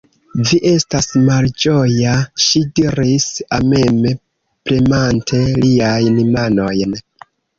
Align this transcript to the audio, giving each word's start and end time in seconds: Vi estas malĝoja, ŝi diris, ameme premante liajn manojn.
Vi 0.49 0.57
estas 0.67 1.07
malĝoja, 1.25 2.13
ŝi 2.45 2.61
diris, 2.79 3.27
ameme 3.59 4.13
premante 4.69 5.43
liajn 5.67 6.19
manojn. 6.37 6.97